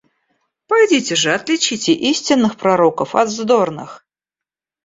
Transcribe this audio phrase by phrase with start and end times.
[0.67, 4.03] Пойдите же, отличите истинных пророков от вздорных.